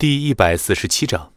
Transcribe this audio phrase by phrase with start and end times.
[0.00, 1.32] 第一百四十七章，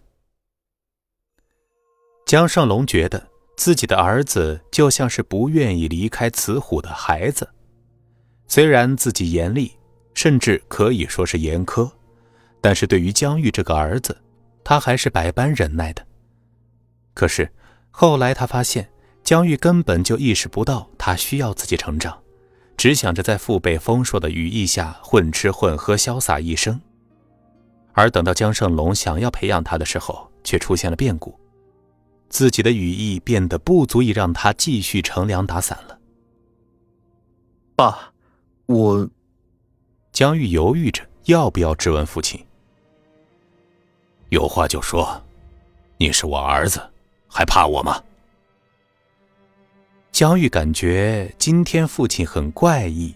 [2.28, 7.50] 江胜龙觉得自己的儿子就像是不愿意离开慈虎的孩子，
[8.48, 9.72] 虽然自己严厉，
[10.14, 11.92] 甚至可以说是严苛，
[12.62, 14.16] 但是对于江玉这个儿子，
[14.64, 16.06] 他还是百般忍耐的。
[17.16, 17.52] 可是
[17.90, 18.88] 后来他发现，
[19.24, 22.22] 江玉根本就意识不到他需要自己成长，
[22.78, 26.80] 只想着在父辈丰硕的羽翼下混吃混喝，潇洒一生。
[27.94, 31.38] 而等到江胜龙想要培养他的时候，却出现了变故，
[32.30, 36.00] 自己的羽翼变得不足以让他继续乘凉打伞了。
[37.76, 38.14] 爸，
[38.68, 39.10] 我……
[40.12, 42.40] 江玉犹豫着要不要质问父亲。
[44.30, 45.22] 有话就说，
[45.98, 46.82] 你是我儿子，
[47.28, 48.02] 还怕我吗？
[50.12, 53.16] 江玉感觉今天父亲很怪异，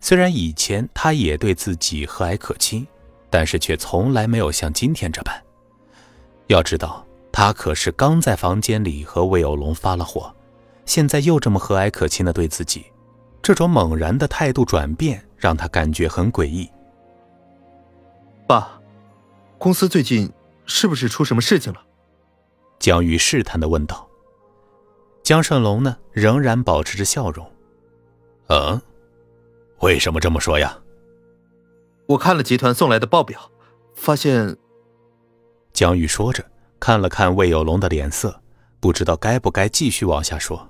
[0.00, 2.86] 虽然以前他也对自己和蔼可亲。
[3.34, 5.42] 但是却从来没有像今天这般。
[6.46, 10.32] 要知道，他可是刚在房间里和魏有龙发了火，
[10.86, 12.84] 现在又这么和蔼可亲的对自己，
[13.42, 16.70] 这种猛然的态度转变让他感觉很诡异。
[18.46, 18.80] 爸，
[19.58, 20.32] 公司最近
[20.64, 21.82] 是不是出什么事情了？
[22.78, 24.08] 江玉试探的问道。
[25.24, 27.44] 江胜龙呢，仍然保持着笑容。
[28.46, 28.80] 嗯，
[29.80, 30.78] 为什么这么说呀？
[32.06, 33.50] 我看了集团送来的报表，
[33.94, 34.56] 发现。
[35.72, 36.44] 江玉说着，
[36.78, 38.40] 看了看魏有龙的脸色，
[38.78, 40.68] 不知道该不该继续往下说。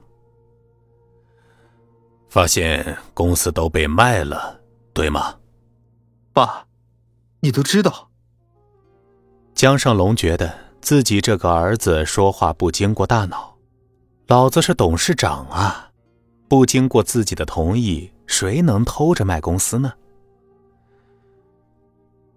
[2.28, 4.60] 发现公司都被卖了，
[4.92, 5.36] 对吗？
[6.32, 6.66] 爸，
[7.40, 8.10] 你都知道。
[9.54, 13.56] 江胜龙觉得自己这个儿子说话不经过大脑，
[14.26, 15.90] 老子是董事长啊，
[16.48, 19.92] 不经过自己的同意，谁能偷着卖公司呢？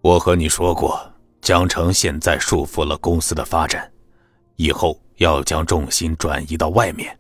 [0.08, 0.98] 我和你说过，
[1.42, 3.92] 江城现在束缚了公司的发展，
[4.56, 7.20] 以后要将重心转移到外面，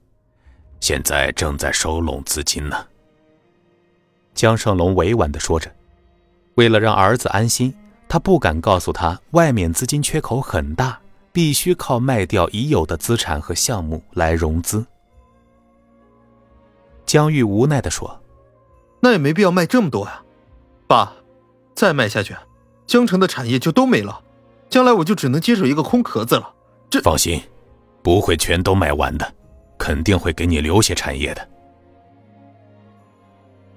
[0.79, 2.87] 现在正在收拢资金呢。
[4.33, 5.69] 江胜龙委婉的说着，
[6.55, 7.75] 为了让儿子安心，
[8.07, 10.97] 他不敢告诉他外面资金缺口很大，
[11.33, 14.85] 必须靠卖掉已有的资产和项目来融资。
[17.05, 18.17] 江玉无奈的说
[19.03, 20.23] ：“那也没必要卖这么多呀，
[20.87, 21.11] 爸，
[21.75, 22.33] 再卖下去。”
[22.87, 24.21] 江城的产业就都没了，
[24.69, 26.53] 将来我就只能接手一个空壳子了。
[26.89, 27.41] 这放心，
[28.01, 29.33] 不会全都卖完的，
[29.77, 31.47] 肯定会给你留些产业的。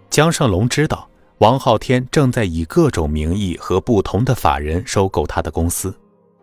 [0.09, 5.93] 江胜龙知道王昊天正在以各种名义和不同的法人收购他的公司，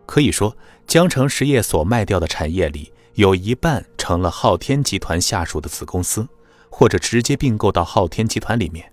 [0.04, 0.54] 可以说
[0.86, 6.28] 江城实业所卖掉的产业里有一半成了昊天集团下属的子公司，
[6.68, 8.90] 或者直接并购到昊天集团里面，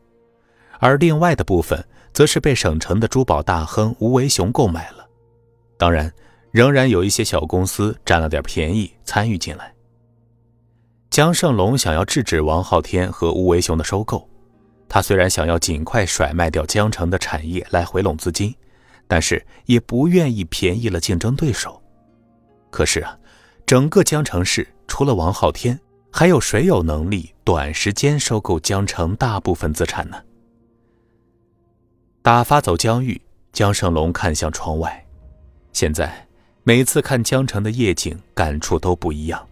[0.80, 1.86] 而另外的部分。
[2.16, 5.06] 则是被省城的珠宝大亨吴为雄购买了，
[5.78, 6.10] 当然，
[6.50, 9.74] 仍然有一些小公司占了点便宜参与进来。
[11.10, 14.30] 江胜龙想要制止王昊天和吴为雄的收购，
[14.88, 18.56] 他虽然想要尽快甩卖掉江城的产业来回笼资金，
[19.10, 21.84] 但是也不愿意便宜了竞争对手。
[22.70, 23.20] 可是啊，
[23.66, 25.78] 整个江城市除了王昊天，
[26.14, 30.16] 还有谁有能力短时间收购江城大部分资产呢？
[32.26, 33.22] 打发走江玉，
[33.54, 35.06] 江胜龙看向窗外。
[35.74, 36.28] 现在
[36.64, 39.48] 每次看江城的夜景，感触都不一样。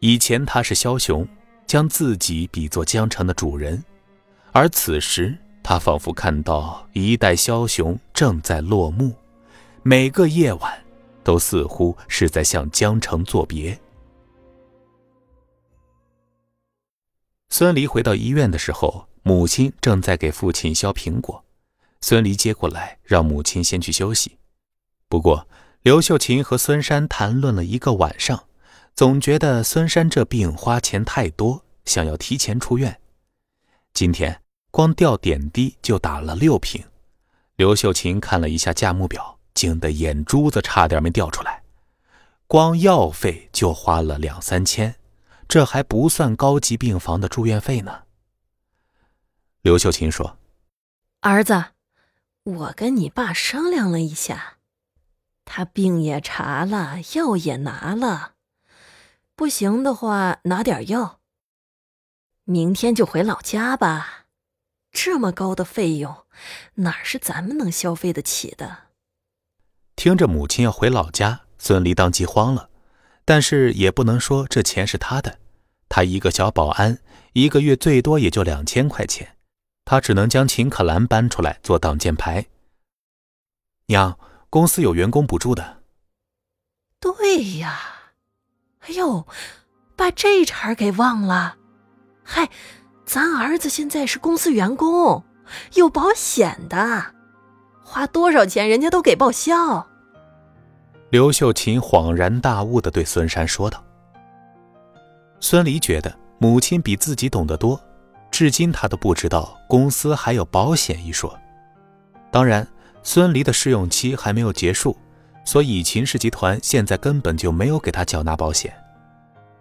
[0.00, 1.24] 以前他是枭雄，
[1.68, 3.80] 将自己比作江城的主人，
[4.50, 9.14] 而此时他仿佛看到一代枭雄正在落幕，
[9.84, 10.82] 每个夜晚
[11.22, 13.78] 都似乎是在向江城作别。
[17.50, 19.06] 孙离回到医院的时候。
[19.22, 21.44] 母亲正在给父亲削苹果，
[22.00, 24.38] 孙离接过来，让母亲先去休息。
[25.08, 25.46] 不过，
[25.82, 28.44] 刘秀琴和孙山谈论了一个晚上，
[28.94, 32.98] 总觉得孙山这病花钱太多，想要提前出院。
[33.92, 36.84] 今天光吊点滴就打了六瓶，
[37.56, 41.62] 刘秀琴看了一下价目表，惊得眼珠子差点没掉出来。
[42.46, 44.94] 光药费就花了两三千，
[45.46, 48.02] 这还不算高级病房的住院费呢。
[49.62, 50.38] 刘秀琴说
[51.20, 51.72] ：“儿子，
[52.44, 54.56] 我跟你爸商量了一下，
[55.44, 58.36] 他病也查了，药也拿了，
[59.36, 61.20] 不行的话拿点药。
[62.44, 64.24] 明天就回老家吧，
[64.90, 66.24] 这么高的费用，
[66.76, 68.84] 哪是咱们能消费得起的？”
[69.94, 72.70] 听着母亲要回老家，孙离当即慌了，
[73.26, 75.38] 但是也不能说这钱是他的，
[75.90, 76.98] 他一个小保安，
[77.34, 79.36] 一个月最多也就两千块钱。
[79.90, 82.46] 他只能将秦可兰搬出来做挡箭牌。
[83.86, 84.16] 娘，
[84.48, 85.78] 公司有员工补助的。
[87.00, 87.76] 对呀，
[88.82, 89.26] 哎呦，
[89.96, 91.56] 把这茬给忘了。
[92.22, 92.48] 嗨，
[93.04, 95.24] 咱儿子现在是公司员工，
[95.74, 97.12] 有保险的，
[97.82, 99.84] 花多少钱人家都给报销。
[101.10, 103.84] 刘秀琴恍然大悟的对孙山说道。
[105.40, 107.82] 孙离觉得母亲比自己懂得多，
[108.30, 111.38] 至今他都不知道公司还有保险一说。
[112.30, 112.66] 当然，
[113.02, 114.96] 孙离的试用期还没有结束，
[115.44, 118.72] 所以秦氏集团现在根本就没有给他缴纳保险。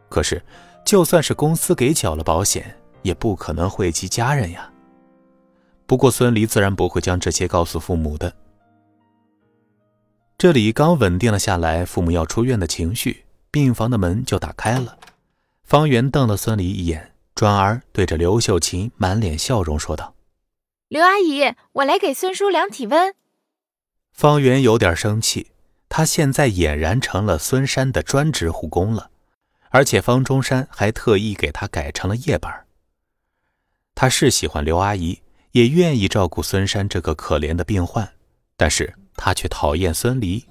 [0.10, 0.42] 可是。
[0.86, 4.68] 就算是公司给缴了保险，也不可能惠及家人呀。
[5.86, 8.33] 不过孙离自然不会将这些告诉父母的。
[10.36, 14.98] 这里刚稳定了下来，父母要出院的情绪，病房的门就打开了。
[15.63, 20.13] 方圆瞪了孙离一眼，转而对着刘秀琴满脸笑容说道
[20.89, 23.15] ：“刘阿姨，我来给孙叔量体温。”
[24.12, 25.47] 方圆有点生气，
[25.88, 29.09] 他现在俨然成了孙山的专职护工了。
[29.69, 32.53] 而且方中山还特意给他改成了夜班。
[33.95, 35.21] 他是喜欢刘阿姨，
[35.53, 38.12] 也愿意照顾孙山这个可怜的病患，
[38.57, 40.45] 但是他却讨厌孙离。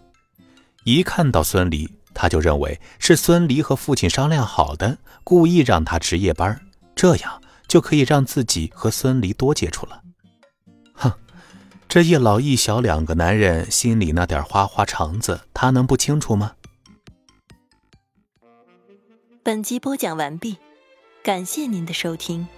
[0.84, 6.58] 一看到孙离，他就认为是孙离和父亲商量好的，故意让他值夜班，
[6.98, 10.02] 这样就可以让自己和孙离多接触了。
[10.94, 11.12] 哼，
[11.88, 16.56] 这一老一小两个男人心里那点花花肠子，他能不清楚吗？
[19.44, 20.56] 本集播讲完毕，
[21.22, 22.48] 感谢您的收听。